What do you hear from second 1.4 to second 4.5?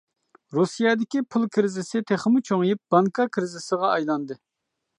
كىرىزىسى تېخىمۇ چوڭىيىپ بانكا كىرىزىسىغا ئايلاندى.